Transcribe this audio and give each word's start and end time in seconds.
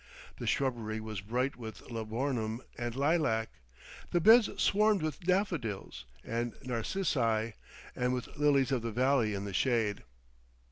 The 0.39 0.47
shrubbery 0.47 0.99
was 0.99 1.21
bright 1.21 1.55
with 1.55 1.87
laburnum 1.91 2.63
and 2.75 2.95
lilac, 2.95 3.49
the 4.09 4.19
beds 4.19 4.49
swarmed 4.59 5.03
with 5.03 5.19
daffodils 5.19 6.05
and 6.23 6.55
narcissi 6.63 7.53
and 7.95 8.11
with 8.11 8.35
lilies 8.35 8.71
of 8.71 8.81
the 8.81 8.91
valley 8.91 9.35
in 9.35 9.45
the 9.45 9.53
shade. 9.53 10.01